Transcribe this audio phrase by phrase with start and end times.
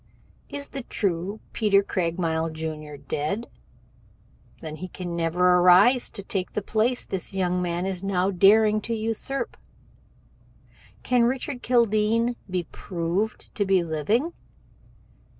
[0.49, 3.45] "Is the true Peter Craigmile, Jr., dead?
[4.59, 8.81] Then he can never arise to take the place this young man is now daring
[8.81, 9.55] to usurp.
[11.03, 14.33] Can Richard Kildene be proved to be living?